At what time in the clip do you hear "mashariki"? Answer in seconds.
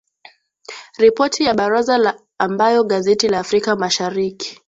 3.75-4.57